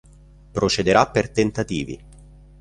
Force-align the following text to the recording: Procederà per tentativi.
Procederà 0.55 1.05
per 1.11 1.27
tentativi. 1.41 1.95